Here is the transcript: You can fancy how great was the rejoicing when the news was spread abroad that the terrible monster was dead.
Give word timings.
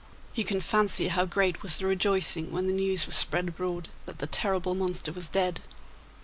You 0.33 0.43
can 0.43 0.61
fancy 0.61 1.09
how 1.09 1.25
great 1.25 1.61
was 1.61 1.77
the 1.77 1.85
rejoicing 1.85 2.51
when 2.51 2.65
the 2.65 2.73
news 2.73 3.05
was 3.05 3.15
spread 3.15 3.49
abroad 3.49 3.87
that 4.07 4.17
the 4.17 4.25
terrible 4.25 4.73
monster 4.73 5.11
was 5.11 5.27
dead. 5.27 5.59